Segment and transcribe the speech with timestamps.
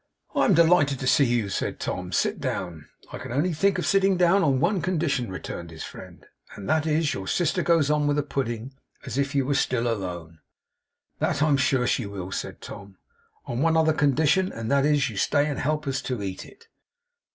[0.33, 2.11] 'I am delighted to see you,' said Tom.
[2.11, 6.25] 'Sit down.' 'I can only think of sitting down on one condition,' returned his friend;
[6.55, 8.73] 'and that is, that your sister goes on with the pudding,
[9.05, 10.39] as if you were still alone.'
[11.19, 12.97] 'That I am sure she will,' said Tom.
[13.45, 16.47] 'On one other condition, and that is, that you stay and help us to eat
[16.47, 16.67] it.